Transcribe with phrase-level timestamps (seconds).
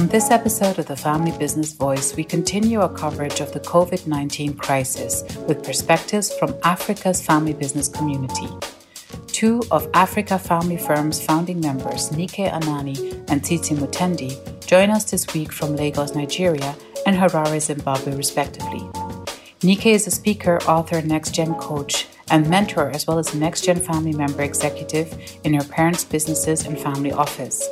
[0.00, 4.06] On this episode of the Family Business Voice, we continue our coverage of the COVID
[4.06, 8.48] 19 crisis with perspectives from Africa's family business community.
[9.26, 14.32] Two of Africa Family Firm's founding members, Nike Anani and Tsitsi Mutendi,
[14.66, 16.74] join us this week from Lagos, Nigeria,
[17.04, 18.88] and Harare, Zimbabwe, respectively.
[19.62, 23.66] Nike is a speaker, author, next gen coach, and mentor, as well as a next
[23.66, 25.12] gen family member executive
[25.44, 27.68] in her parents' businesses and family office.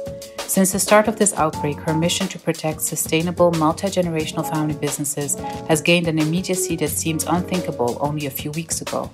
[0.48, 5.34] Since the start of this outbreak, her mission to protect sustainable multi generational family businesses
[5.69, 9.11] has gained an immediacy that seems unthinkable only a few weeks ago.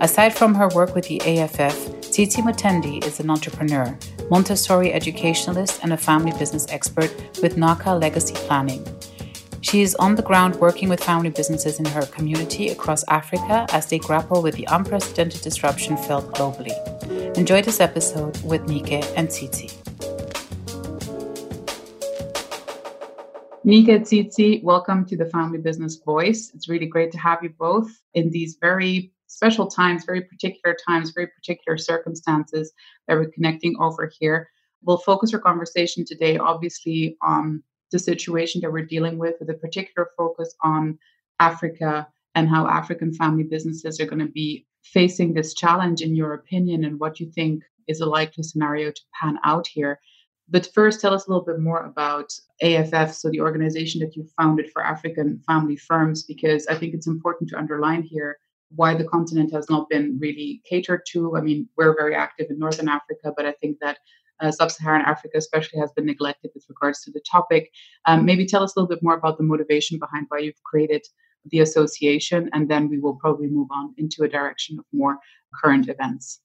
[0.00, 3.94] Aside from her work with the AFF, Tsitsi Mutendi is an entrepreneur,
[4.30, 8.86] Montessori educationalist, and a family business expert with Nhaka Legacy Planning.
[9.60, 13.88] She is on the ground working with family businesses in her community across Africa as
[13.88, 16.74] they grapple with the unprecedented disruption felt globally.
[17.36, 19.83] Enjoy this episode with Nike and Tsitsi.
[23.66, 26.52] Nike Tsitsi, welcome to the Family Business Voice.
[26.54, 31.12] It's really great to have you both in these very special times, very particular times,
[31.12, 32.74] very particular circumstances
[33.08, 34.50] that we're connecting over here.
[34.82, 39.54] We'll focus our conversation today, obviously, on the situation that we're dealing with, with a
[39.54, 40.98] particular focus on
[41.40, 46.34] Africa and how African family businesses are going to be facing this challenge, in your
[46.34, 49.98] opinion, and what you think is a likely scenario to pan out here.
[50.48, 54.26] But first, tell us a little bit more about AFF, so the organization that you
[54.38, 58.38] founded for African family firms, because I think it's important to underline here
[58.76, 61.36] why the continent has not been really catered to.
[61.36, 63.98] I mean, we're very active in Northern Africa, but I think that
[64.40, 67.70] uh, Sub Saharan Africa, especially, has been neglected with regards to the topic.
[68.06, 71.06] Um, maybe tell us a little bit more about the motivation behind why you've created
[71.46, 75.18] the association, and then we will probably move on into a direction of more
[75.62, 76.40] current events.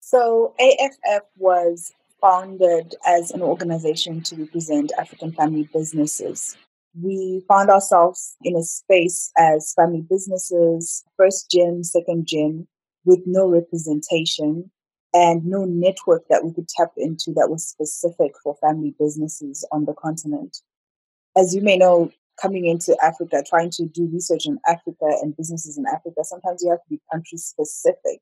[0.00, 6.56] So, AFF was founded as an organization to represent African family businesses.
[7.00, 12.66] We found ourselves in a space as family businesses, first gen, second gen,
[13.04, 14.70] with no representation
[15.14, 19.84] and no network that we could tap into that was specific for family businesses on
[19.84, 20.58] the continent.
[21.36, 22.10] As you may know,
[22.40, 26.70] coming into Africa, trying to do research in Africa and businesses in Africa, sometimes you
[26.70, 28.20] have to be country specific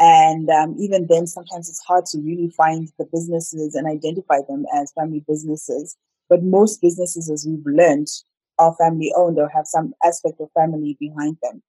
[0.00, 4.64] and um, even then, sometimes it's hard to really find the businesses and identify them
[4.74, 5.94] as family businesses.
[6.30, 8.08] But most businesses, as we've learned,
[8.58, 11.62] are family owned or have some aspect of family behind them.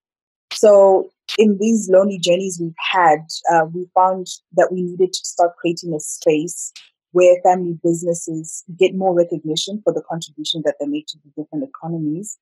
[0.53, 3.19] So, in these lonely journeys we've had,
[3.51, 6.71] uh, we found that we needed to start creating a space
[7.11, 11.65] where family businesses get more recognition for the contribution that they make to the different
[11.65, 12.37] economies,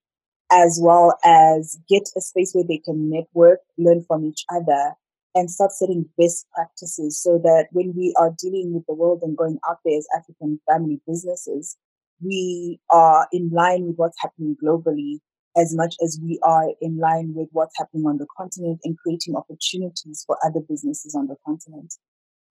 [0.52, 4.94] as well as get a space where they can network, learn from each other,
[5.36, 9.38] and start setting best practices so that when we are dealing with the world and
[9.38, 11.78] going out there as African family businesses,
[12.22, 15.20] we are in line with what's happening globally
[15.58, 19.36] as much as we are in line with what's happening on the continent and creating
[19.36, 21.94] opportunities for other businesses on the continent.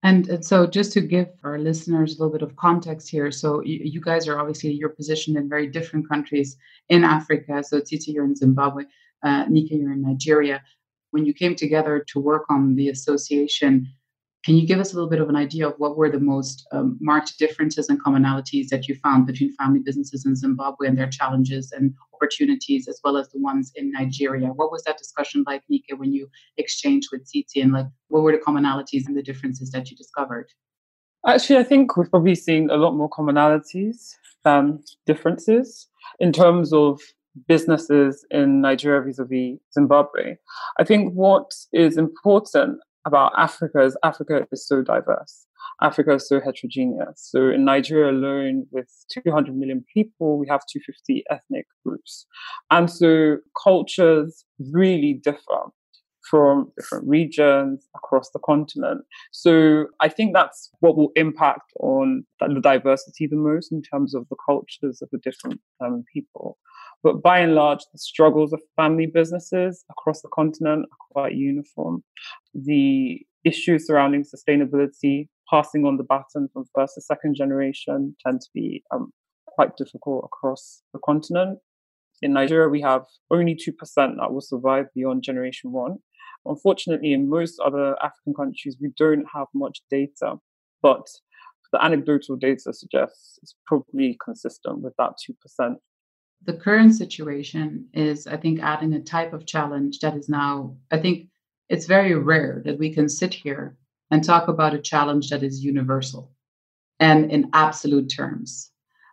[0.05, 4.01] And so, just to give our listeners a little bit of context here, so you,
[4.01, 6.57] guys are obviously you're positioned in very different countries
[6.89, 7.65] in Africa.
[7.65, 8.85] So, Tsitsi, you're in Zimbabwe,
[9.25, 10.63] uh, Nike, you're in Nigeria
[11.11, 13.89] when you came together to work on the association,
[14.45, 16.67] can you give us a little bit of an idea of what were the most
[16.73, 21.09] um, marked differences and commonalities that you found between family businesses in Zimbabwe and their
[21.09, 24.49] challenges and opportunities, as well as the ones in Nigeria?
[24.49, 28.33] What was that discussion like, Nike, when you exchanged with Tsitsi, and like what were
[28.33, 30.51] the commonalities and the differences that you discovered?
[31.27, 34.15] Actually, I think we've probably seen a lot more commonalities
[34.45, 35.89] than differences
[36.21, 37.01] in terms of
[37.47, 40.37] businesses in Nigeria vis-a-vis Zimbabwe.
[40.79, 45.47] I think what is important about Africa is Africa is so diverse.
[45.81, 47.29] Africa is so heterogeneous.
[47.31, 52.27] So in Nigeria alone, with 200 million people, we have 250 ethnic groups.
[52.71, 55.71] And so cultures really differ
[56.29, 59.03] from different regions across the continent.
[59.33, 64.29] So I think that's what will impact on the diversity the most in terms of
[64.29, 66.59] the cultures of the different um, people.
[67.03, 72.03] But by and large, the struggles of family businesses across the continent are quite uniform.
[72.55, 78.49] The issues surrounding sustainability, passing on the baton from first to second generation, tend to
[78.53, 79.13] be um,
[79.47, 81.59] quite difficult across the continent.
[82.21, 85.99] In Nigeria, we have only 2% that will survive beyond generation one.
[86.45, 90.37] Unfortunately, in most other African countries, we don't have much data,
[90.83, 91.07] but
[91.73, 95.13] the anecdotal data suggests it's probably consistent with that
[95.61, 95.77] 2%.
[96.45, 100.99] The current situation is, I think, adding a type of challenge that is now, I
[100.99, 101.29] think
[101.69, 103.77] it's very rare that we can sit here
[104.11, 106.33] and talk about a challenge that is universal
[107.01, 108.71] and in absolute terms.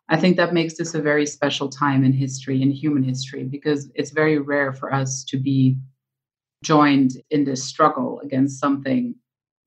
[0.08, 3.92] I think that makes this a very special time in history, in human history, because
[3.96, 5.78] it's very rare for us to be
[6.64, 9.16] joined in this struggle against something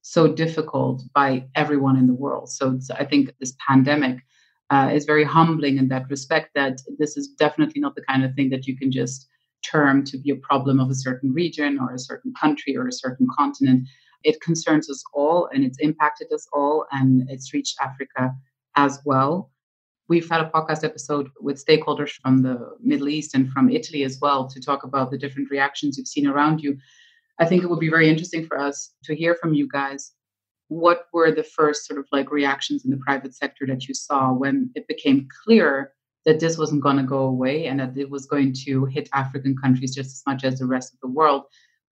[0.03, 2.51] so difficult by everyone in the world.
[2.51, 4.21] So I think this pandemic
[4.71, 8.35] uh, is very humbling in that respect, that this is definitely not the kind of
[8.35, 9.29] thing that you can just
[9.65, 12.93] term to be a problem of a certain region or a certain country or a
[12.93, 13.89] certain continent.
[14.25, 18.33] It concerns us all and it's impacted us all and it's reached Africa
[18.77, 19.51] as well.
[20.09, 24.19] We've had a podcast episode with stakeholders from the Middle East and from Italy as
[24.21, 26.79] well to talk about the different reactions you've seen around you.
[27.39, 30.13] I think it would be very interesting for us to hear from you guys.
[30.69, 34.33] What were the first sort of like reactions in the private sector that you saw
[34.33, 35.93] when it became clear
[36.25, 39.57] that this wasn't going to go away and that it was going to hit African
[39.57, 41.45] countries just as much as the rest of the world?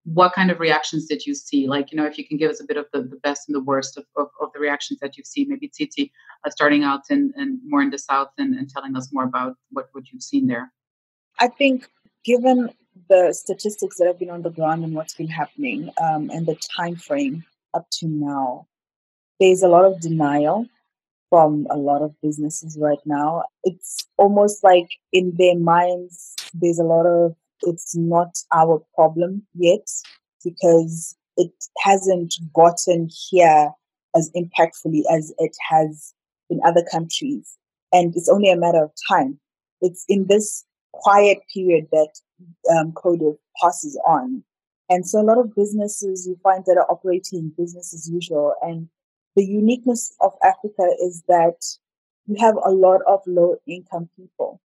[0.05, 1.67] what kind of reactions did you see?
[1.67, 3.55] Like, you know, if you can give us a bit of the, the best and
[3.55, 6.11] the worst of, of, of the reactions that you've seen, maybe Tsitsi,
[6.45, 7.33] uh, starting out and
[7.65, 10.71] more in the South and, and telling us more about what, what you've seen there.
[11.39, 11.89] I think
[12.23, 12.69] given
[13.09, 16.55] the statistics that have been on the ground and what's been happening um, and the
[16.55, 17.43] time frame
[17.75, 18.67] up to now,
[19.39, 20.65] there's a lot of denial
[21.29, 23.43] from a lot of businesses right now.
[23.63, 29.87] It's almost like in their minds, there's a lot of it's not our problem yet
[30.43, 33.71] because it hasn't gotten here
[34.15, 36.13] as impactfully as it has
[36.49, 37.57] in other countries.
[37.91, 39.39] And it's only a matter of time.
[39.81, 40.63] It's in this
[40.93, 42.13] quiet period that
[42.71, 44.43] um, COVID passes on.
[44.89, 48.53] And so a lot of businesses you find that are operating business as usual.
[48.61, 48.87] And
[49.35, 51.55] the uniqueness of Africa is that
[52.27, 54.61] you have a lot of low income people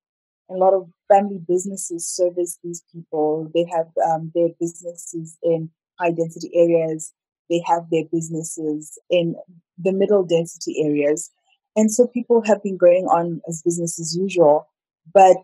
[0.49, 3.49] a lot of family businesses service these people.
[3.53, 5.69] They have um, their businesses in
[5.99, 7.13] high density areas.
[7.49, 9.35] They have their businesses in
[9.77, 11.31] the middle density areas.
[11.75, 14.67] And so people have been going on as business as usual.
[15.13, 15.37] But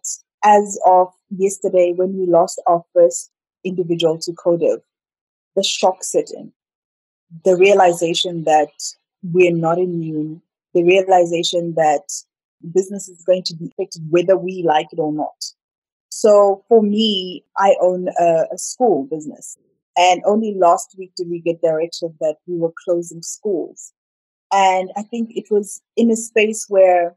[0.43, 3.31] as of yesterday, when we lost our first
[3.65, 4.81] individual to COVID,
[5.55, 6.53] the shock set in.
[7.43, 8.71] The realization that
[9.23, 10.41] we're not immune,
[10.73, 12.03] the realization that
[12.73, 15.43] business is going to be affected whether we like it or not.
[16.09, 19.57] So for me, I own a, a school business.
[19.97, 23.93] And only last week did we get directive that we were closing schools.
[24.53, 27.15] And I think it was in a space where,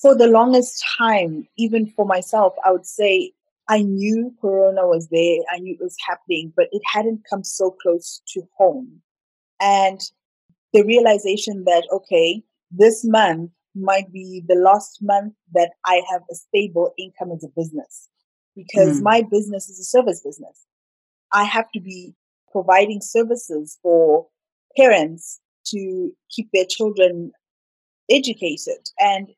[0.00, 3.32] for the longest time, even for myself, I would say
[3.70, 7.70] I knew Corona was there, I knew it was happening, but it hadn't come so
[7.70, 9.00] close to home.
[9.60, 10.00] And
[10.72, 16.34] the realization that, okay, this month might be the last month that I have a
[16.34, 18.08] stable income as a business
[18.56, 19.04] because mm.
[19.04, 20.66] my business is a service business.
[21.32, 22.14] I have to be
[22.50, 24.26] providing services for
[24.76, 27.30] parents to keep their children
[28.10, 29.28] educated and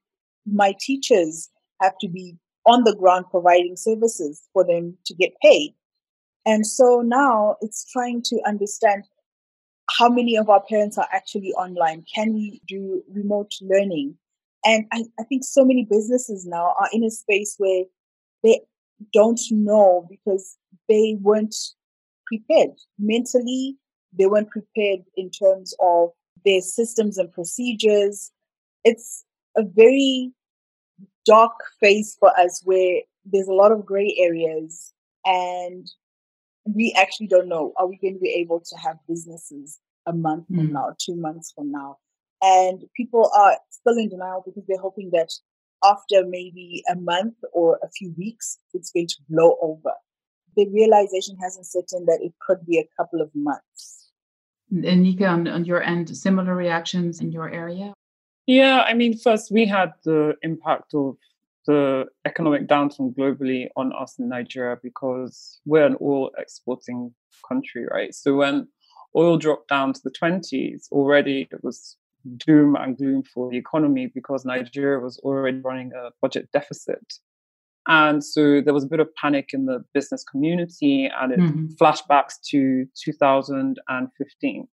[0.46, 1.50] my teachers
[1.82, 5.74] have to be on the ground providing services for them to get paid.
[6.44, 9.04] And so now it's trying to understand
[9.90, 12.04] how many of our parents are actually online?
[12.14, 14.16] Can we do remote learning?
[14.64, 17.84] And I, I think so many businesses now are in a space where
[18.42, 18.60] they
[19.12, 20.56] don't know because
[20.88, 21.54] they weren't
[22.26, 23.76] prepared mentally,
[24.16, 26.10] they weren't prepared in terms of
[26.44, 28.30] their systems and procedures.
[28.84, 29.24] It's
[29.56, 30.32] a very
[31.24, 34.92] dark phase for us where there's a lot of gray areas
[35.24, 35.88] and
[36.64, 40.44] we actually don't know are we going to be able to have businesses a month
[40.50, 40.56] mm.
[40.56, 41.96] from now, two months from now?
[42.40, 45.30] And people are still in denial because they're hoping that
[45.84, 49.92] after maybe a month or a few weeks, it's going to blow over.
[50.56, 54.10] The realization hasn't set in that it could be a couple of months.
[54.70, 57.94] And Nike, on, on your end, similar reactions in your area?
[58.46, 61.16] Yeah, I mean, first we had the impact of
[61.66, 67.14] the economic downturn globally on us in Nigeria because we're an oil exporting
[67.48, 68.14] country, right?
[68.14, 68.68] So when
[69.14, 71.96] oil dropped down to the 20s, already it was
[72.36, 77.14] doom and gloom for the economy because Nigeria was already running a budget deficit.
[77.88, 81.66] And so there was a bit of panic in the business community and it mm-hmm.
[81.80, 84.68] flashbacks to 2015.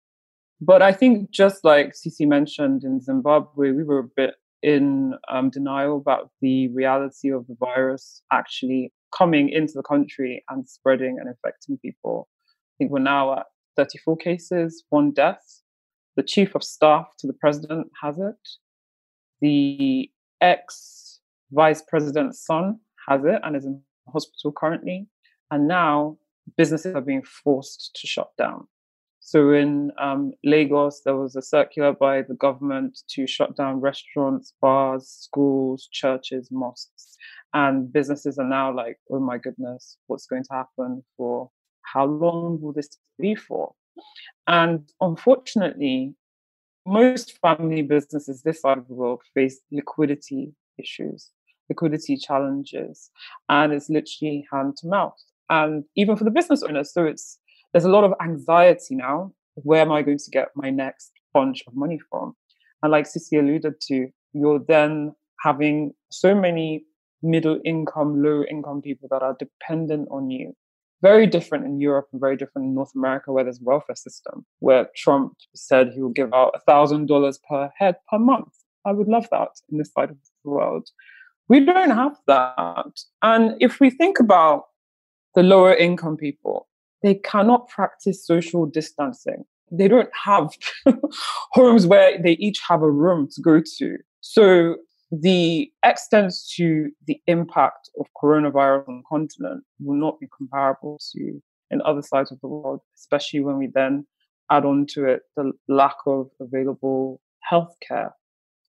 [0.60, 5.50] But I think just like Tsitsi mentioned in Zimbabwe, we were a bit in um,
[5.50, 11.28] denial about the reality of the virus actually coming into the country and spreading and
[11.28, 12.28] infecting people.
[12.48, 13.46] I think we're now at
[13.76, 15.62] 34 cases, one death.
[16.16, 18.48] The chief of staff to the president has it.
[19.40, 20.10] The
[20.40, 21.20] ex
[21.52, 23.82] vice president's son has it and is in
[24.12, 25.06] hospital currently.
[25.50, 26.16] And now
[26.56, 28.66] businesses are being forced to shut down.
[29.26, 34.54] So in um, Lagos, there was a circular by the government to shut down restaurants,
[34.62, 37.16] bars, schools, churches, mosques.
[37.52, 41.50] And businesses are now like, oh my goodness, what's going to happen for
[41.82, 43.74] how long will this be for?
[44.46, 46.14] And unfortunately,
[46.86, 51.32] most family businesses this side of the world face liquidity issues,
[51.68, 53.10] liquidity challenges,
[53.48, 55.20] and it's literally hand to mouth.
[55.50, 57.40] And even for the business owners, so it's
[57.76, 59.30] there's a lot of anxiety now.
[59.56, 62.34] Where am I going to get my next bunch of money from?
[62.82, 66.86] And like Tsitsi alluded to, you're then having so many
[67.22, 70.54] middle income, low income people that are dependent on you.
[71.02, 74.88] Very different in Europe and very different in North America, where there's welfare system, where
[74.96, 78.54] Trump said he will give out thousand dollars per head per month.
[78.86, 80.88] I would love that in this side of the world.
[81.50, 82.92] We don't have that.
[83.20, 84.62] And if we think about
[85.34, 86.68] the lower income people,
[87.02, 89.44] they cannot practice social distancing.
[89.70, 90.50] They don't have
[91.52, 93.96] homes where they each have a room to go to.
[94.20, 94.76] So
[95.10, 101.40] the extent to the impact of coronavirus on the continent will not be comparable to
[101.70, 104.06] in other sides of the world, especially when we then
[104.50, 108.10] add on to it the lack of available healthcare,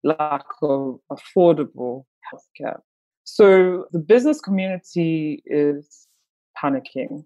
[0.04, 2.80] lack of affordable healthcare.
[3.24, 6.08] So the business community is
[6.62, 7.26] panicking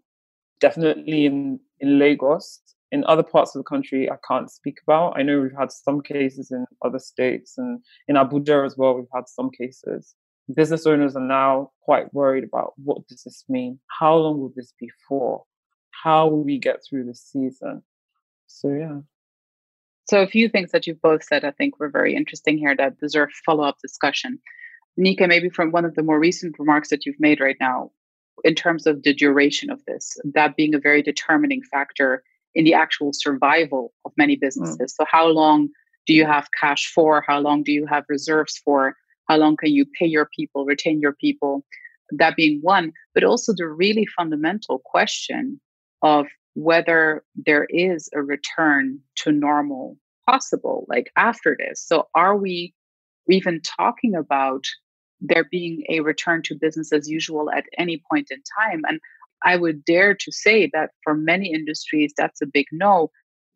[0.61, 2.59] definitely in, in Lagos.
[2.91, 5.17] In other parts of the country, I can't speak about.
[5.17, 9.05] I know we've had some cases in other states and in Abuja as well, we've
[9.13, 10.13] had some cases.
[10.53, 13.79] Business owners are now quite worried about what does this mean?
[13.99, 15.43] How long will this be for?
[15.91, 17.83] How will we get through the season?
[18.47, 18.99] So, yeah.
[20.09, 22.99] So, a few things that you've both said, I think, were very interesting here that
[22.99, 24.39] deserve follow up discussion.
[24.97, 27.91] Nike, maybe from one of the more recent remarks that you've made right now,
[28.43, 32.73] in terms of the duration of this, that being a very determining factor in the
[32.73, 34.41] actual survival of many hmm.
[34.41, 34.93] businesses.
[34.93, 34.95] Mm.
[34.95, 35.69] So, how long
[36.05, 37.23] do you have cash for?
[37.25, 38.95] How long do you have reserves for?
[39.27, 41.63] How long can you pay your people, retain your people?
[42.11, 45.61] That being one, but also the really fundamental question
[46.01, 51.81] of whether there is a return to normal possible, like after this.
[51.81, 52.73] So, are we
[53.29, 54.65] even talking about
[55.21, 58.81] there being a return to business as usual at any point in time.
[58.87, 58.99] And
[59.43, 63.11] I would dare to say that for many industries, that's a big no.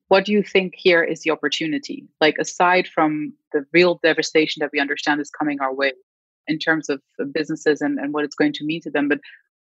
[0.07, 2.07] What do you think here is the opportunity?
[2.21, 5.93] Like, aside from the real devastation that we understand is coming our way
[6.47, 9.19] in terms of uh, businesses and, and what it's going to mean to them, but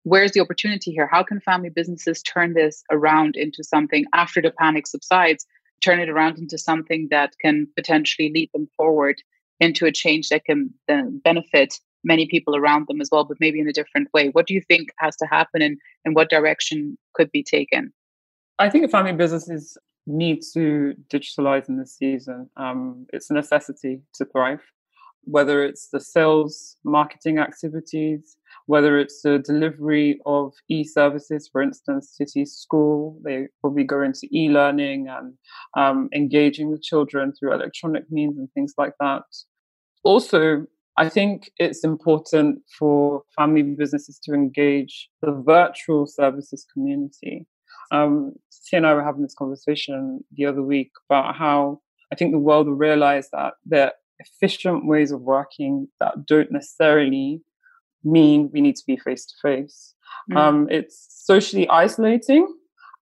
[0.05, 1.07] where's the opportunity here?
[1.07, 5.47] How can family businesses turn this around into something after the panic subsides,
[5.83, 9.23] turn it around into something that can potentially lead them forward
[9.61, 13.61] into a change that can then benefit many people around them as well, but maybe
[13.61, 14.29] in a different way.
[14.29, 17.93] What do you think has to happen and, and what direction could be taken?
[18.59, 19.77] I think family businesses
[20.07, 22.49] need to digitalize in this season.
[22.57, 24.63] Um, it's a necessity to thrive,
[25.25, 32.45] whether it's the sales, marketing activities, whether it's the delivery of e-services, for instance, City
[32.45, 35.35] School, they probably go into e-learning and
[35.77, 39.23] um, engaging with children through electronic means and things like that.
[40.03, 40.67] Also,
[40.97, 47.47] I think it's important for family businesses to engage the virtual services community.
[47.91, 48.35] Um,
[48.67, 51.81] T and I were having this conversation the other week about how
[52.13, 56.53] I think the world will realize that there are efficient ways of working that don't
[56.53, 57.41] necessarily
[58.05, 59.95] mean we need to be face to face.
[60.71, 62.47] It's socially isolating,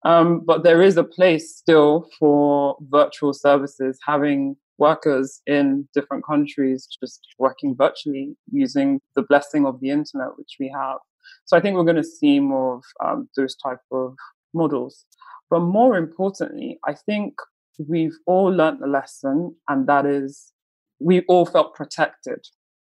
[0.04, 6.88] um, but there is a place still for virtual services having workers in different countries
[7.02, 10.98] just working virtually using the blessing of the internet, which we have.
[11.44, 14.14] So I think we're going to see more of um, those type of
[14.54, 15.04] models.
[15.50, 17.34] But more importantly, I think
[17.78, 20.52] we've all learned the lesson, and that is
[21.00, 22.46] we all felt protected.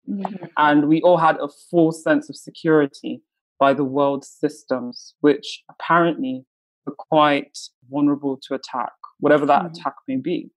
[0.10, 0.46] Mm-hmm.
[0.56, 3.22] And we all had a full sense of security
[3.60, 6.46] by the world systems, which apparently
[6.88, 7.58] are quite
[7.90, 9.74] vulnerable to attack, whatever that mm-hmm.
[9.74, 10.50] attack may be.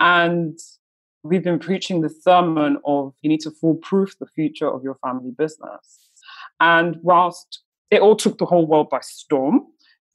[0.00, 0.58] And
[1.22, 5.32] we've been preaching the sermon of you need to foolproof the future of your family
[5.36, 6.10] business.
[6.60, 9.62] And whilst it all took the whole world by storm,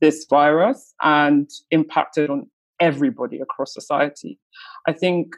[0.01, 2.49] this virus, and impacted on
[2.79, 4.39] everybody across society,
[4.87, 5.35] I think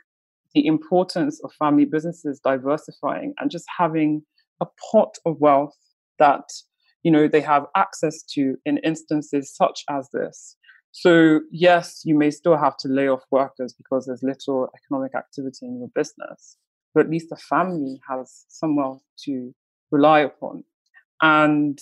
[0.53, 4.23] the importance of family businesses diversifying and just having
[4.61, 5.75] a pot of wealth
[6.17, 6.49] that
[7.03, 10.55] you know they have access to in instances such as this
[10.97, 15.65] so yes you may still have to lay off workers because there's little economic activity
[15.65, 16.57] in your business
[16.93, 19.53] but at least the family has some wealth to
[19.91, 20.63] rely upon
[21.21, 21.79] and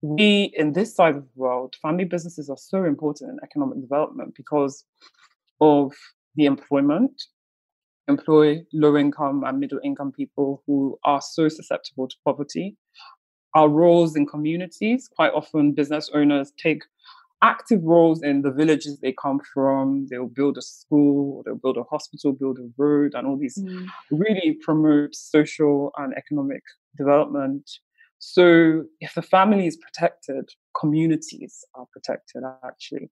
[0.00, 4.32] we in this side of the world family businesses are so important in economic development
[4.36, 4.84] because
[5.60, 5.92] of
[6.36, 7.22] the employment
[8.08, 12.76] employ low income and middle income people who are so susceptible to poverty.
[13.54, 16.82] Our roles in communities, quite often business owners take
[17.44, 20.06] active roles in the villages they come from.
[20.10, 23.86] They'll build a school, they'll build a hospital, build a road, and all these mm.
[24.10, 26.62] really promote social and economic
[26.96, 27.70] development.
[28.18, 30.48] So, if the family is protected,
[30.80, 33.10] communities are protected actually.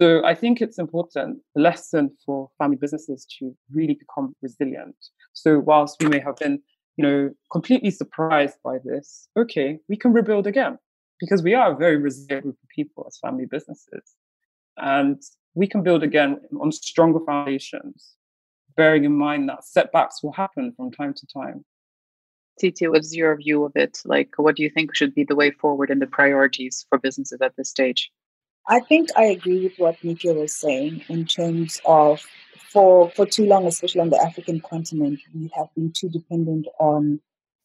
[0.00, 4.96] So I think it's important lesson for family businesses to really become resilient.
[5.34, 6.58] So whilst we may have been,
[6.96, 10.78] you know, completely surprised by this, okay, we can rebuild again
[11.20, 14.14] because we are a very resilient group of people as family businesses.
[14.76, 15.22] And
[15.54, 18.14] we can build again on stronger foundations,
[18.76, 21.64] bearing in mind that setbacks will happen from time to time.
[22.60, 24.00] Tsitsi, what's your view of it?
[24.04, 27.40] Like, what do you think should be the way forward and the priorities for businesses
[27.40, 28.10] at this stage?
[28.68, 32.24] I think I agree with what Nikia was saying in terms of
[32.70, 37.20] for for too long, especially on the African continent, we have been too dependent on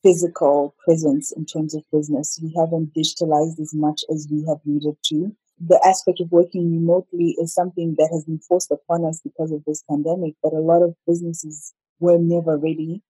[0.06, 2.40] physical presence in terms of business.
[2.42, 5.36] We haven't digitalized as much as we have needed to.
[5.60, 9.64] The aspect of working remotely is something that has been forced upon us because of
[9.66, 13.02] this pandemic, but a lot of businesses were never ready.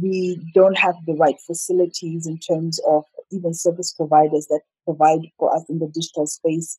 [0.00, 5.54] We don't have the right facilities in terms of even service providers that provide for
[5.54, 6.76] us in the digital space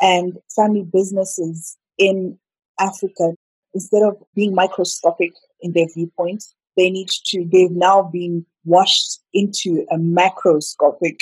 [0.00, 2.38] and family businesses in
[2.78, 3.34] Africa,
[3.72, 5.32] instead of being microscopic
[5.62, 11.20] in their viewpoints, they need to, they've now been washed into a macroscopic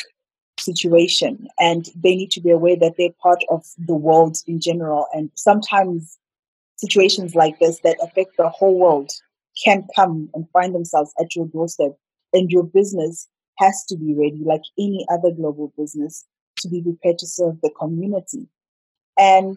[0.59, 5.07] situation and they need to be aware that they're part of the world in general.
[5.13, 6.19] And sometimes
[6.77, 9.11] situations like this that affect the whole world
[9.65, 11.93] can come and find themselves at your doorstep.
[12.33, 16.25] And your business has to be ready, like any other global business,
[16.59, 18.49] to be prepared to serve the community.
[19.19, 19.57] And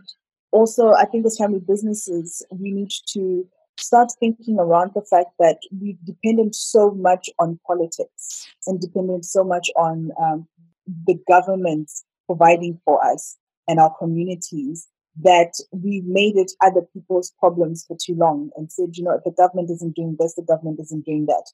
[0.52, 5.58] also, I think as family businesses, we need to start thinking around the fact that
[5.80, 10.48] we dependent so much on politics and dependent so much on um,
[11.06, 11.92] the government
[12.28, 14.88] providing for us and our communities
[15.22, 19.24] that we made it other people's problems for too long and said, you know, if
[19.24, 21.46] the government isn't doing this, the government isn't doing that.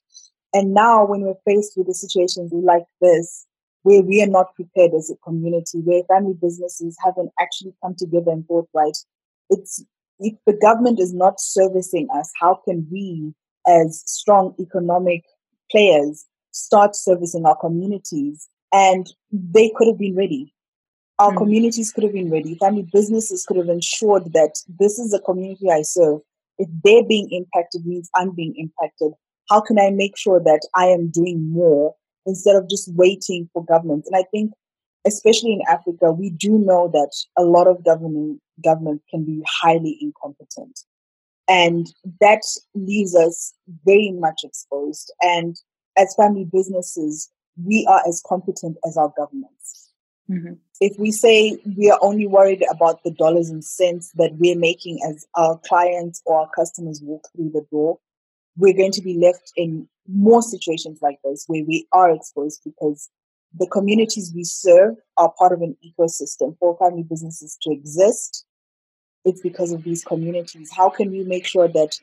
[0.52, 3.46] And now, when we're faced with a situation like this,
[3.82, 8.30] where we are not prepared as a community, where family businesses haven't actually come together
[8.30, 8.96] and thought, right,
[9.50, 9.84] it's
[10.22, 13.34] if the government is not servicing us, how can we,
[13.66, 15.24] as strong economic
[15.70, 18.48] players, start servicing our communities?
[18.72, 20.54] And they could have been ready.
[21.18, 21.36] Our mm.
[21.36, 22.56] communities could have been ready.
[22.56, 26.20] Family businesses could have ensured that this is a community I serve.
[26.58, 29.12] If they're being impacted means I'm being impacted.
[29.50, 31.94] How can I make sure that I am doing more
[32.26, 34.08] instead of just waiting for governments.
[34.08, 34.52] And I think,
[35.06, 39.98] especially in Africa, we do know that a lot of government government can be highly
[40.00, 40.80] incompetent.
[41.48, 42.42] And that
[42.74, 43.52] leaves us
[43.84, 45.12] very much exposed.
[45.20, 45.56] And
[45.98, 47.30] as family businesses,
[47.62, 49.90] we are as competent as our governments.
[50.30, 50.54] Mm-hmm.
[50.80, 55.00] If we say we are only worried about the dollars and cents that we're making
[55.08, 57.98] as our clients or our customers walk through the door,
[58.56, 63.08] we're going to be left in more situations like this where we are exposed because
[63.58, 68.46] the communities we serve are part of an ecosystem for family businesses to exist.
[69.24, 70.70] It's because of these communities.
[70.74, 71.98] How can we make sure that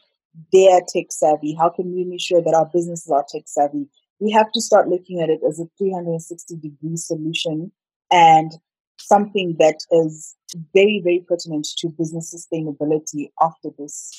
[0.54, 1.56] they are tech savvy?
[1.56, 3.88] How can we make sure that our businesses are tech savvy?
[4.20, 7.72] We have to start looking at it as a 360 degree solution
[8.12, 8.52] and
[9.00, 10.36] something that is
[10.74, 14.12] very, very pertinent to business sustainability after this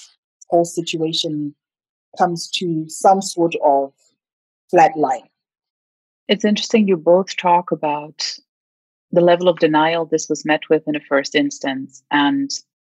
[0.49, 1.55] whole situation
[2.19, 3.93] comes to some sort of
[4.71, 5.29] flat line.
[6.31, 8.37] It's interesting you both talk about
[9.11, 12.49] the level of denial this was met with in the first instance, and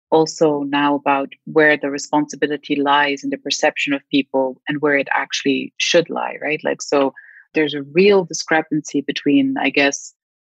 [0.10, 5.10] also now about where the responsibility lies in the perception of people and where it
[5.13, 6.63] actually should lie, right?
[6.63, 7.13] Like, so
[7.54, 10.13] there's a real discrepancy between, I guess,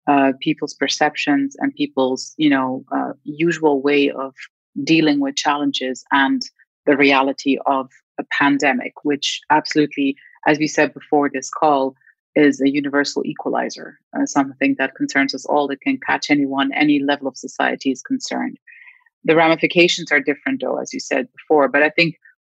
[0.05, 4.35] uh, people's perceptions and people's, you know, uh, usual way of
[4.83, 6.43] dealing with challenges and
[6.85, 11.95] the reality of a pandemic, which absolutely, as we said before this call,
[12.37, 16.99] is a universal equalizer, uh, something that concerns us all, that can catch anyone, any
[16.99, 18.57] level of society is concerned.
[19.23, 21.67] The ramifications are different, though, as you said before.
[21.67, 22.15] But I think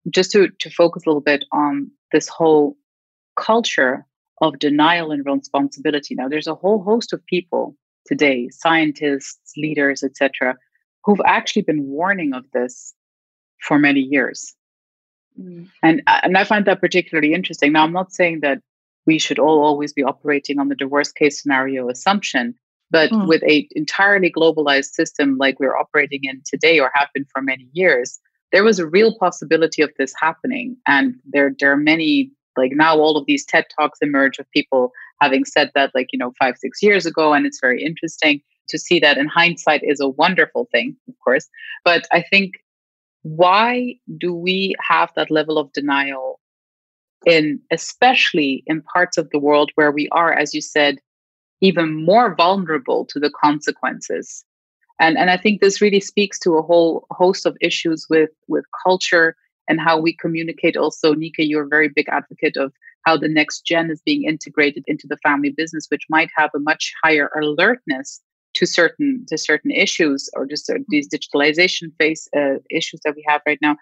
[0.10, 2.78] just to, to focus a little bit on this whole
[3.36, 4.06] culture
[4.42, 6.16] of denial and responsibility.
[6.16, 10.56] Now, there's a whole host of people today, scientists, leaders, etc.,
[11.04, 12.94] who've actually been warning of this
[13.62, 14.56] for many years.
[15.40, 15.70] Mm.
[15.82, 17.72] And, and I find that particularly interesting.
[17.72, 18.60] Now, I'm not saying that
[19.06, 22.56] we should all always be operating on the worst case scenario assumption,
[22.90, 23.28] but mm.
[23.28, 27.68] with a entirely globalized system like we're operating in today or have been for many
[27.72, 28.20] years,
[28.52, 30.76] there was a real possibility of this happening.
[30.86, 34.92] And there, there are many, like now all of these TED Talks emerge of people
[35.22, 37.34] having said that, like, you know, five, six years ago.
[37.34, 41.48] And it's very interesting to see that in hindsight is a wonderful thing, of course.
[41.86, 42.56] But I think
[43.24, 46.41] why do we have that level of denial
[47.26, 51.00] in especially in parts of the world where we are as you said
[51.62, 54.44] even more vulnerable to the consequences.
[55.00, 58.66] And and i think this really speaks to a whole host of issues with with
[58.84, 59.36] culture
[59.68, 60.78] and how we communicate.
[60.78, 62.74] Also nike you're a very big advocate of
[63.06, 66.60] how the next gen is being integrated into the family business which might have a
[66.60, 68.22] much higher alertness
[68.54, 73.24] to certain to certain issues or just uh, these digitalization face uh, issues that we
[73.28, 73.78] have right now.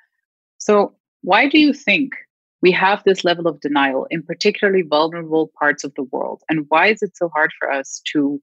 [0.58, 2.14] So why do you think
[2.62, 6.88] we have this level of denial in particularly vulnerable parts of the world, and why
[6.88, 8.42] is it so hard for us to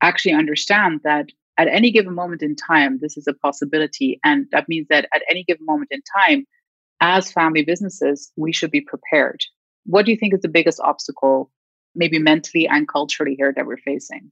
[0.00, 1.26] actually understand that
[1.58, 5.22] at any given moment in time this is a possibility, and that means that at
[5.28, 6.46] any given moment in time,
[7.00, 9.44] as family businesses, we should be prepared.
[9.84, 11.50] What do you think is the biggest obstacle,
[11.94, 14.30] maybe mentally and culturally, here that we're facing?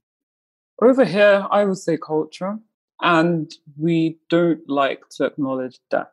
[0.81, 2.57] Over here, I would say culture,
[3.01, 6.07] and we don't like to acknowledge death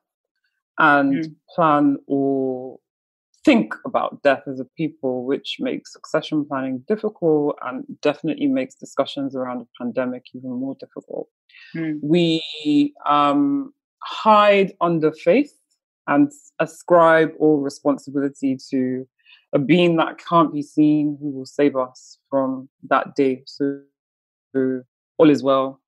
[0.79, 1.35] and mm.
[1.55, 2.79] plan or
[3.45, 9.35] think about death as a people, which makes succession planning difficult and definitely makes discussions
[9.35, 11.29] around a pandemic even more difficult.
[11.75, 12.01] Mm.
[12.03, 13.73] We um,
[14.03, 15.53] hide under faith
[16.07, 19.07] and ascribe all responsibility to
[19.53, 23.43] a being that can't be seen who will save us from that day.
[23.47, 23.81] So
[25.19, 25.81] all is well.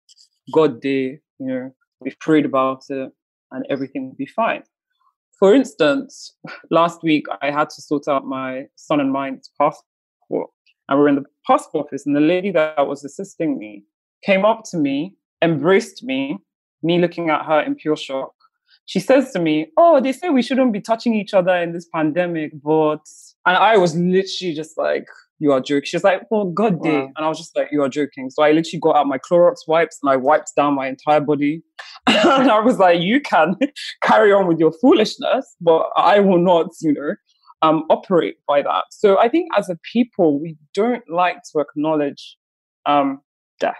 [0.53, 3.13] God day, you know, we've prayed about it
[3.51, 4.63] and everything will be fine.
[5.41, 6.37] For instance,
[6.71, 10.51] last week I had to sort out my son and mine's passport.
[10.89, 13.85] And we are in the passport office, and the lady that was assisting me
[14.25, 16.39] came up to me, embraced me,
[16.83, 18.35] me looking at her in pure shock.
[18.85, 21.89] She says to me, Oh, they say we shouldn't be touching each other in this
[21.95, 23.07] pandemic, but
[23.47, 25.07] and I was literally just like,
[25.41, 25.87] you are joking.
[25.87, 27.01] She's like, oh, God day.
[27.01, 27.13] Wow.
[27.17, 28.31] And I was just like, you are joking.
[28.31, 31.63] So I literally got out my Clorox wipes and I wiped down my entire body.
[32.07, 33.57] and I was like, you can
[34.03, 37.15] carry on with your foolishness, but I will not, you know,
[37.63, 38.85] um, operate by that.
[38.91, 42.37] So I think as a people, we don't like to acknowledge
[42.87, 43.21] um,
[43.59, 43.75] death,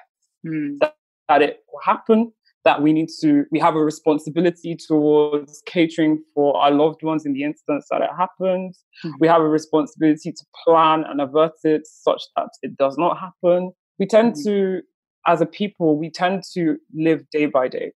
[0.47, 0.79] mm.
[0.81, 0.97] that,
[1.29, 2.33] that it will happen
[2.65, 7.33] that we need to we have a responsibility towards catering for our loved ones in
[7.33, 8.83] the instance that it happens.
[9.05, 9.17] Mm-hmm.
[9.21, 13.73] we have a responsibility to plan and avert it such that it does not happen.
[13.99, 14.49] We tend mm-hmm.
[14.49, 14.83] to
[15.27, 17.93] as a people we tend to live day by day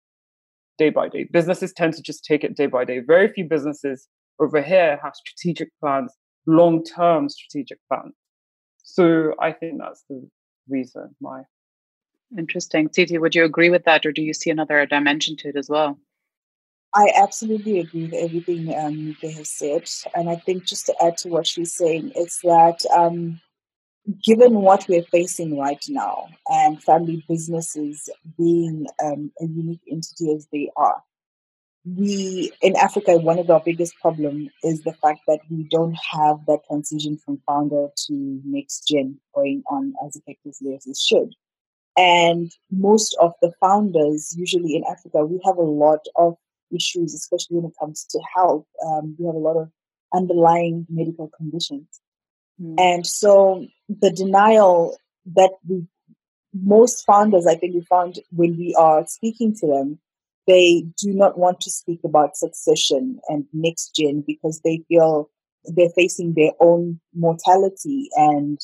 [0.78, 1.28] day by day.
[1.32, 3.00] Businesses tend to just take it day by day.
[3.00, 4.08] Very few businesses
[4.40, 6.12] over here have strategic plans
[6.48, 8.14] long term strategic plans.
[8.84, 10.28] So i think that's the
[10.68, 11.44] reason why
[12.38, 12.90] Interesting.
[12.90, 15.70] Tsitsi, would you agree with that, or do you see another dimension to it as
[15.70, 16.00] well?
[16.94, 19.90] I absolutely agree with everything um, they have said.
[20.14, 23.40] And I think just to add to what she's saying, it's that um,
[24.24, 30.48] given what we're facing right now and family businesses being um, a unique entity as
[30.52, 31.02] they are,
[31.86, 36.38] we in Africa, one of our biggest problems is the fact that we don't have
[36.46, 41.34] that transition from founder to next gen going on as effectively as it should.
[42.02, 46.36] And most of the founders, usually in Africa, we have a lot of
[46.74, 48.66] issues, especially when it comes to health.
[48.84, 49.70] Um, we have a lot of
[50.12, 52.02] underlying medical conditions.
[52.60, 52.76] Mm.
[52.80, 54.98] And so the denial
[55.36, 55.86] that we,
[56.54, 60.00] most founders, I think we found when we are speaking to them,
[60.48, 65.30] they do not want to speak about succession and next gen because they feel
[65.66, 68.60] they're facing their own mortality and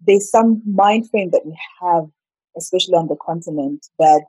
[0.00, 2.06] there's some mind frame that we have
[2.56, 4.26] especially on the continent, that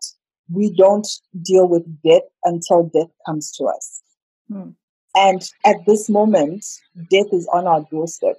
[0.51, 1.07] we don't
[1.41, 4.01] deal with death until death comes to us.
[4.51, 4.69] Hmm.
[5.15, 6.65] And at this moment,
[7.09, 8.37] death is on our doorstep.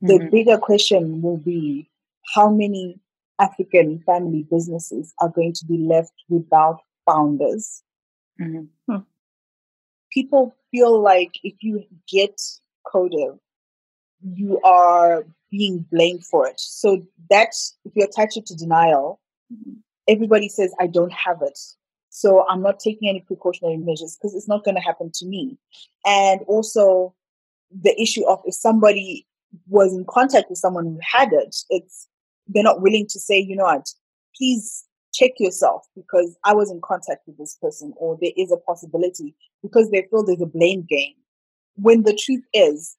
[0.00, 0.30] The mm-hmm.
[0.30, 1.88] bigger question will be
[2.34, 3.00] how many
[3.38, 7.82] African family businesses are going to be left without founders?
[8.40, 8.64] Mm-hmm.
[8.92, 9.02] Hmm.
[10.12, 12.40] People feel like if you get
[12.86, 13.38] COVID,
[14.22, 16.58] you are being blamed for it.
[16.58, 19.20] So that's if you attach it to denial,
[19.52, 19.74] mm-hmm.
[20.08, 21.58] everybody says, I don't have it.
[22.08, 25.56] So I'm not taking any precautionary measures because it's not going to happen to me.
[26.04, 27.14] And also
[27.70, 29.26] the issue of if somebody
[29.68, 32.08] was in contact with someone who had it, it's
[32.48, 33.88] they're not willing to say, you know what,
[34.36, 34.84] please
[35.14, 39.34] check yourself because I was in contact with this person or there is a possibility
[39.62, 41.14] because they feel there's a blame game.
[41.76, 42.96] When the truth is,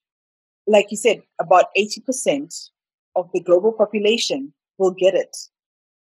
[0.68, 2.70] like you said, about 80%
[3.16, 5.36] of the global population will get it.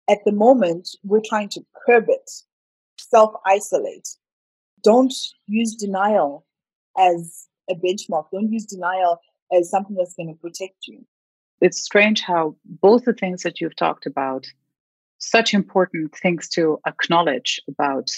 [0.10, 2.30] At the moment, we're trying to curb it,
[2.98, 4.10] self isolate.
[4.84, 5.14] Don't
[5.48, 6.46] use denial
[6.98, 8.26] as a benchmark.
[8.32, 9.20] Don't use denial
[9.52, 11.06] as something that's going to protect you.
[11.62, 14.46] It's strange how both the things that you've talked about,
[15.20, 18.12] such important things to acknowledge about,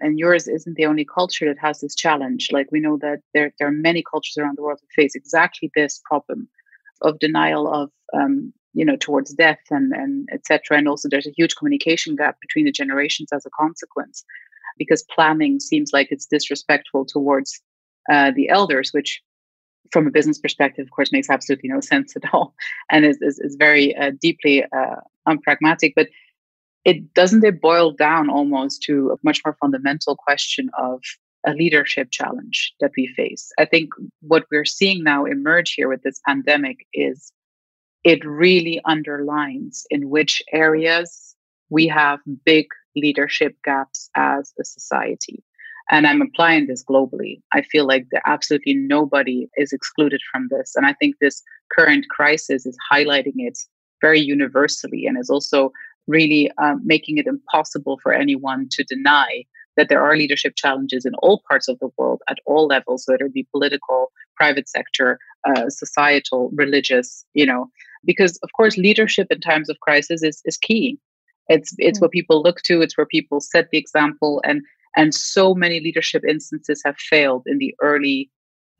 [0.00, 2.48] and yours isn't the only culture that has this challenge.
[2.52, 5.70] Like we know that there, there are many cultures around the world that face exactly
[5.74, 6.48] this problem
[7.02, 11.34] of denial of um, you know towards death and and etc and also there's a
[11.36, 14.24] huge communication gap between the generations as a consequence
[14.78, 17.60] because planning seems like it's disrespectful towards
[18.12, 19.22] uh, the elders which
[19.92, 22.54] from a business perspective of course makes absolutely no sense at all
[22.90, 26.08] and is, is, is very uh, deeply uh, unpragmatic but
[26.86, 31.02] it doesn't it boil down almost to a much more fundamental question of
[31.44, 33.50] a leadership challenge that we face.
[33.58, 37.32] I think what we're seeing now emerge here with this pandemic is
[38.04, 41.34] it really underlines in which areas
[41.70, 45.42] we have big leadership gaps as a society.
[45.90, 47.42] And I'm applying this globally.
[47.52, 50.76] I feel like there absolutely nobody is excluded from this.
[50.76, 53.58] And I think this current crisis is highlighting it
[54.00, 55.72] very universally and is also
[56.06, 59.44] really um, making it impossible for anyone to deny
[59.76, 63.26] that there are leadership challenges in all parts of the world at all levels, whether
[63.26, 67.68] it be political, private sector, uh, societal, religious, you know,
[68.04, 70.98] because of course leadership in times of crisis is, is key.
[71.48, 72.02] It's it's mm.
[72.02, 74.62] what people look to, it's where people set the example and
[74.96, 78.30] and so many leadership instances have failed in the early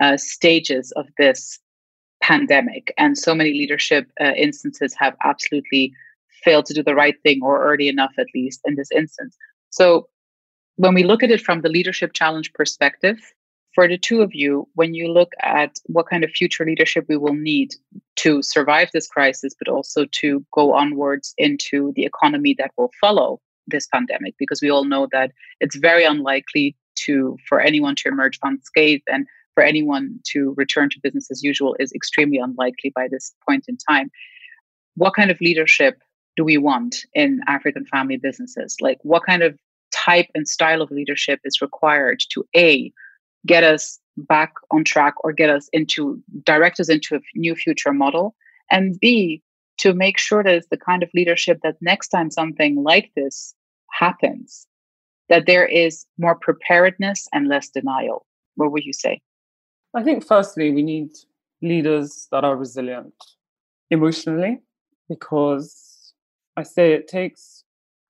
[0.01, 1.59] uh, stages of this
[2.23, 5.93] pandemic and so many leadership uh, instances have absolutely
[6.45, 9.37] failed to do the right thing or early enough at least in this instance
[9.71, 10.09] so
[10.77, 13.19] when we look at it from the leadership challenge perspective,
[13.75, 17.17] for the two of you, when you look at what kind of future leadership we
[17.17, 17.75] will need
[18.17, 23.41] to survive this crisis, but also to go onwards into the economy that will follow
[23.67, 28.39] this pandemic, because we all know that it's very unlikely to for anyone to emerge
[28.43, 33.35] unscathed and for anyone to return to business as usual is extremely unlikely by this
[33.47, 34.11] point in time.
[34.95, 36.01] What kind of leadership
[36.37, 38.77] do we want in African family businesses?
[38.81, 39.57] Like, what kind of
[39.93, 42.93] type and style of leadership is required to a
[43.47, 47.93] get us back on track or get us into direct us into a new future
[47.93, 48.35] model?
[48.71, 49.43] And b
[49.79, 53.55] to make sure that it's the kind of leadership that next time something like this
[53.91, 54.67] happens
[55.29, 58.25] that there is more preparedness and less denial.
[58.55, 59.21] What would you say?
[59.95, 61.11] I think firstly we need
[61.63, 63.15] leaders that are resilient
[63.91, 64.61] emotionally
[65.09, 65.86] because
[66.57, 67.65] i say it takes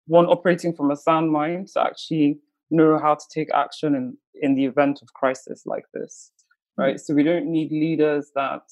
[0.06, 2.38] one operating from a sound mind to actually
[2.70, 6.32] know how to take action in, in the event of crisis like this
[6.76, 6.96] right?
[6.96, 6.98] Mm-hmm.
[6.98, 8.62] so we don't need leaders that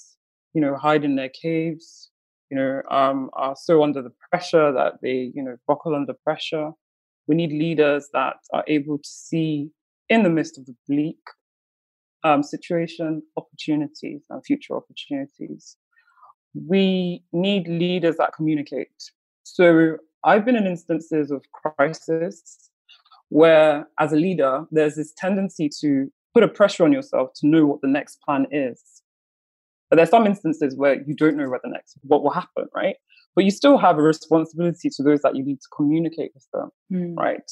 [0.52, 2.10] you know hide in their caves
[2.50, 6.70] you know um, are so under the pressure that they you know buckle under pressure.
[7.26, 9.70] We need leaders that are able to see
[10.10, 11.22] in the midst of the bleak
[12.22, 15.76] um, situation opportunities and future opportunities.
[16.54, 19.10] We need leaders that communicate
[19.44, 22.70] so I've been in instances of crisis
[23.28, 27.64] where, as a leader, there's this tendency to put a pressure on yourself to know
[27.66, 28.82] what the next plan is.
[29.90, 32.96] But there's some instances where you don't know what the next what will happen, right?
[33.36, 36.70] But you still have a responsibility to those that you need to communicate with them,
[36.92, 37.16] mm.
[37.16, 37.50] right?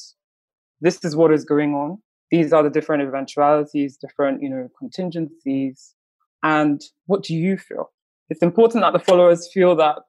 [0.81, 1.99] This is what is going on.
[2.31, 5.93] These are the different eventualities, different, you know, contingencies.
[6.41, 7.91] And what do you feel?
[8.29, 10.03] It's important that the followers feel that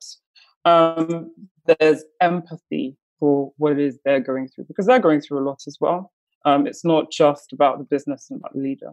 [0.64, 1.30] um,
[1.66, 5.62] there's empathy for what it is they're going through because they're going through a lot
[5.66, 6.12] as well.
[6.44, 8.92] Um, it's not just about the business and about the leader.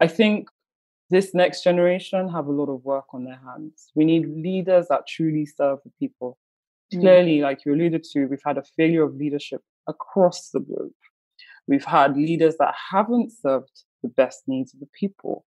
[0.00, 0.48] I think
[1.10, 3.90] this next generation have a lot of work on their hands.
[3.94, 6.38] We need leaders that truly serve the people.
[6.92, 7.00] Mm.
[7.00, 10.92] Clearly, like you alluded to, we've had a failure of leadership across the globe.
[11.68, 15.44] We've had leaders that haven't served the best needs of the people.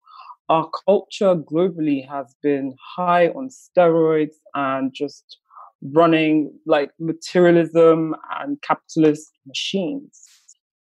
[0.48, 5.40] Our culture globally has been high on steroids and just
[5.94, 10.22] running like materialism and capitalist machines.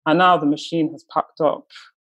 [0.06, 1.66] And now the machine has packed up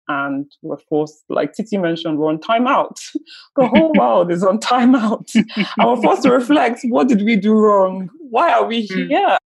[0.09, 2.99] and we're forced, like Tsitsi mentioned, we're on timeout.
[3.57, 5.35] the whole world is on timeout.
[5.35, 8.09] and we're forced to reflect what did we do wrong?
[8.19, 9.09] Why are we hmm.
[9.09, 9.39] here?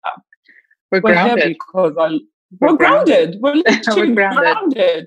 [0.93, 2.11] We're, we're here because our,
[2.61, 3.41] we're, we're grounded.
[3.41, 3.41] grounded.
[3.41, 4.43] We're literally we're grounded.
[4.43, 5.07] grounded.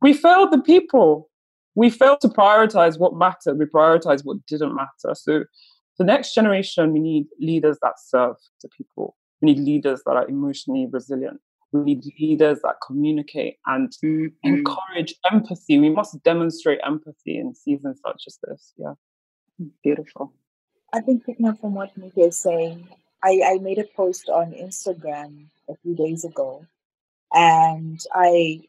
[0.00, 1.30] We failed the people.
[1.74, 3.58] We failed to prioritize what mattered.
[3.58, 5.14] We prioritized what didn't matter.
[5.14, 5.44] So
[5.98, 9.16] the next generation, we need leaders that serve the people.
[9.40, 11.40] We need leaders that are emotionally resilient.
[11.72, 14.26] We need leaders that communicate and mm-hmm.
[14.42, 15.78] encourage empathy.
[15.78, 18.72] We must demonstrate empathy in seasons such as this.
[18.76, 18.94] Yeah.
[19.82, 20.32] Beautiful.
[20.94, 22.88] I think picking up from what Nike is saying,
[23.22, 26.64] I, I made a post on Instagram a few days ago
[27.34, 28.60] and I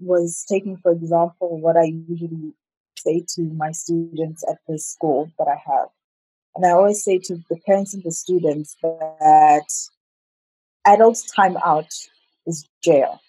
[0.00, 2.54] was taking, for example, what I usually
[2.96, 5.88] say to my students at this school that I have.
[6.58, 9.68] And I always say to the parents and the students that
[10.84, 11.94] adult time out
[12.48, 13.20] is jail.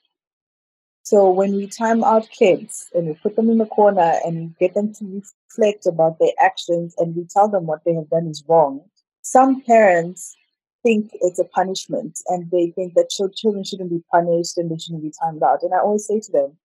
[1.04, 4.56] So when we time out kids and we put them in the corner and we
[4.60, 8.26] get them to reflect about their actions and we tell them what they have done
[8.26, 8.82] is wrong,
[9.22, 10.36] some parents
[10.82, 15.04] think it's a punishment and they think that children shouldn't be punished and they shouldn't
[15.04, 15.62] be timed out.
[15.62, 16.58] And I always say to them,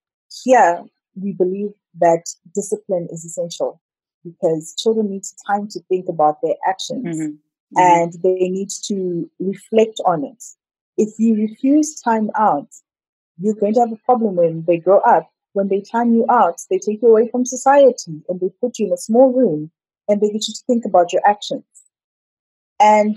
[0.43, 0.83] here
[1.15, 2.25] we believe that
[2.55, 3.83] discipline is essential
[4.25, 7.23] because children need time to think about their actions mm-hmm.
[7.27, 7.79] Mm-hmm.
[7.79, 10.43] and they need to reflect on it.
[10.97, 12.69] If you refuse time out,
[13.39, 15.31] you're going to have a problem when they grow up.
[15.53, 18.87] When they time you out, they take you away from society and they put you
[18.87, 19.71] in a small room
[20.09, 21.65] and they get you to think about your actions.
[22.81, 23.17] And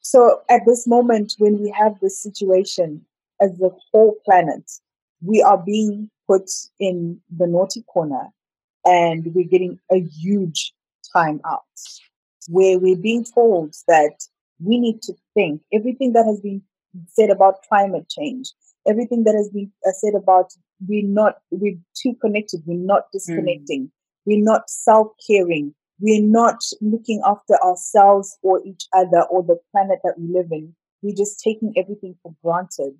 [0.00, 3.04] so at this moment, when we have this situation
[3.40, 4.70] as the whole planet,
[5.22, 8.28] we are being put in the naughty corner
[8.88, 10.72] and we're getting a huge
[11.12, 11.62] time out
[12.48, 14.14] where we're being told that
[14.64, 16.62] we need to think everything that has been
[17.06, 18.52] said about climate change,
[18.88, 20.52] everything that has been uh, said about
[20.86, 23.12] we're not, we're too connected, we're not mm.
[23.12, 23.90] disconnecting, mm.
[24.24, 29.98] we're not self caring, we're not looking after ourselves or each other or the planet
[30.02, 30.74] that we live in.
[31.02, 32.94] We're just taking everything for granted.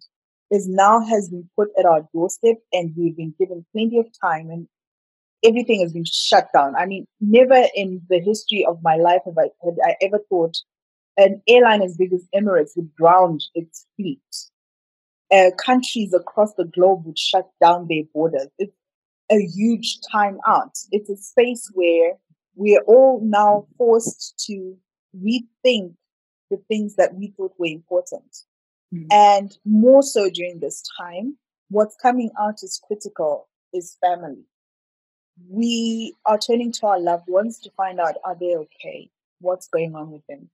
[0.51, 4.51] This now has been put at our doorstep and we've been given plenty of time
[4.51, 4.69] and
[5.45, 6.75] everything has been shut down.
[6.77, 10.57] I mean, never in the history of my life have I, had I ever thought
[11.17, 14.21] an airline as big as Emirates would ground its fleet.
[15.31, 18.49] Uh, countries across the globe would shut down their borders.
[18.59, 18.73] It's
[19.31, 20.77] a huge time out.
[20.91, 22.13] It's a space where
[22.55, 24.77] we are all now forced to
[25.17, 25.95] rethink
[26.51, 28.37] the things that we thought were important.
[28.95, 29.07] Mm-hmm.
[29.11, 31.37] And more so during this time,
[31.69, 34.45] what's coming out as critical is family.
[35.49, 39.11] We are turning to our loved ones to find out are they okay?
[39.41, 40.51] What's going on with them?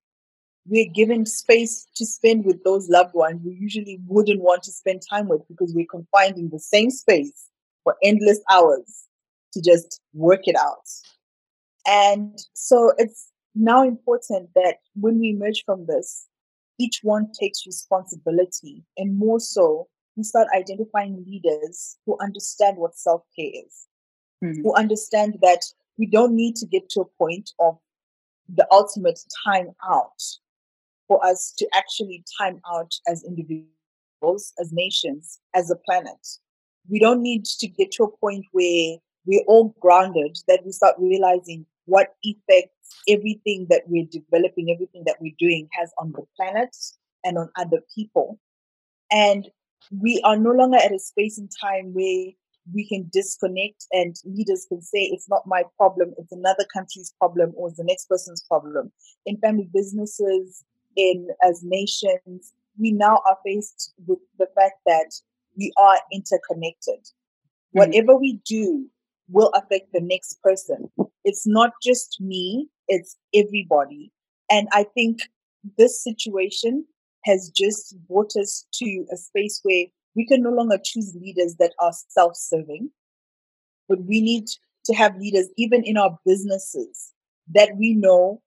[0.67, 5.03] We're given space to spend with those loved ones we usually wouldn't want to spend
[5.09, 7.49] time with because we're confined in the same space
[7.83, 9.07] for endless hours
[9.53, 10.89] to just work it out.
[11.87, 16.27] And so it's now important that when we emerge from this,
[16.79, 23.23] each one takes responsibility and more so, we start identifying leaders who understand what self
[23.37, 23.87] care is,
[24.45, 24.63] mm-hmm.
[24.63, 25.63] who understand that
[25.99, 27.79] we don't need to get to a point of
[28.55, 30.23] the ultimate time out
[31.09, 36.27] for us to actually time out as individuals, as nations, as a planet.
[36.89, 40.97] We don't need to get to a point where we're all grounded, that we start
[40.99, 42.71] realizing what effects
[43.09, 46.75] everything that we're developing, everything that we're doing has on the planet
[47.25, 48.39] and on other people.
[49.11, 49.49] And
[49.91, 52.33] we are no longer at a space and time where
[52.73, 57.53] we can disconnect and leaders can say it's not my problem, it's another country's problem
[57.57, 58.91] or it's the next person's problem.
[59.27, 60.65] In family businesses,
[60.97, 65.13] in as nations, we now are faced with the fact that
[65.57, 67.01] we are interconnected.
[67.01, 67.79] Mm-hmm.
[67.79, 68.87] Whatever we do
[69.29, 70.91] will affect the next person.
[71.25, 74.13] It's not just me, it's everybody.
[74.51, 75.21] And I think
[75.79, 76.85] this situation
[77.25, 81.73] has just brought us to a space where we can no longer choose leaders that
[81.81, 82.91] are self serving,
[83.89, 84.47] but we need
[84.85, 87.13] to have leaders, even in our businesses,
[87.53, 88.41] that we know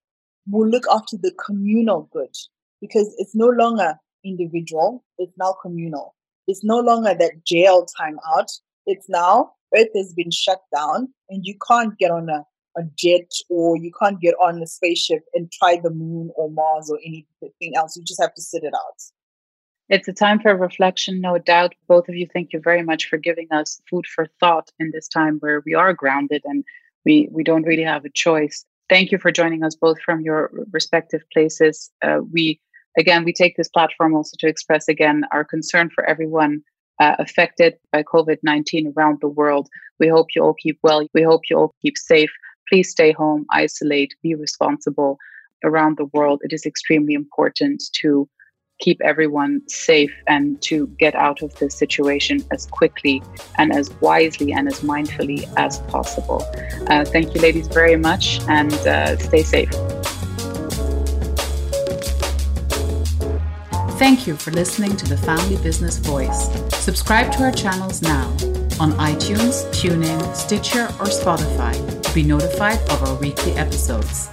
[0.50, 2.34] will look after the communal good
[2.82, 6.16] because it's no longer individual, it's now communal.
[6.48, 8.50] It's no longer that jail time out.
[8.86, 12.46] It's now Earth has been shut down and you can't get on a,
[12.78, 16.90] a jet or you can't get on a spaceship and try the moon or Mars
[16.90, 17.98] or anything else.
[17.98, 19.02] You just have to sit it out.
[19.90, 21.74] It's a time for reflection, no doubt.
[21.88, 25.08] Both of you, thank you very much for giving us food for thought in this
[25.08, 26.66] time where we are grounded and
[27.06, 28.66] we, we don't really have a choice.
[28.90, 31.90] Thank you for joining us both from your respective places.
[32.02, 32.60] Uh, we,
[32.98, 36.62] again, we take this platform also to express again our concern for everyone
[37.00, 39.70] uh, affected by COVID 19 around the world.
[40.00, 41.08] We hope you all keep well.
[41.14, 42.32] We hope you all keep safe.
[42.68, 45.18] Please stay home, isolate, be responsible
[45.64, 46.42] around the world.
[46.44, 48.28] It is extremely important to
[48.80, 53.24] keep everyone safe and to get out of this situation as quickly
[53.58, 56.44] and as wisely and as mindfully as possible.
[56.88, 59.72] Uh, thank you, ladies, very much, and uh, stay safe.
[63.98, 66.50] Thank you for listening to the Family Business Voice.
[66.76, 68.28] Subscribe to our channels now
[68.80, 71.74] on iTunes, TuneIn, Stitcher, or Spotify
[72.04, 74.30] to be notified of our weekly episodes.